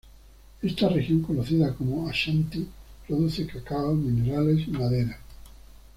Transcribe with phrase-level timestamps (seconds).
[0.63, 2.67] Esta región, conocida como Ashanti,
[3.07, 5.19] produce cacao, minerales y madera.